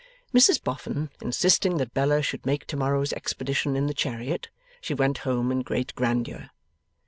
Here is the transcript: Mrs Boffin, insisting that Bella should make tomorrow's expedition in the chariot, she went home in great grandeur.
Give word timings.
Mrs 0.33 0.63
Boffin, 0.63 1.11
insisting 1.21 1.77
that 1.77 1.93
Bella 1.93 2.23
should 2.23 2.43
make 2.43 2.65
tomorrow's 2.65 3.13
expedition 3.13 3.75
in 3.75 3.85
the 3.85 3.93
chariot, 3.93 4.49
she 4.81 4.95
went 4.95 5.19
home 5.29 5.51
in 5.51 5.61
great 5.61 5.93
grandeur. 5.93 6.49